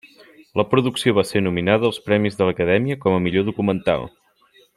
[0.61, 4.09] La producció va ser nominada als premis de l'acadèmia com a millor documental.